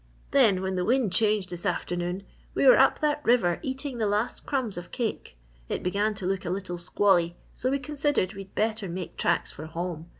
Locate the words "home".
9.67-10.07